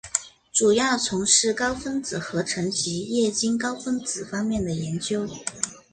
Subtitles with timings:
[0.51, 5.29] 主要从事高分子合成及液晶高分子方面的研究。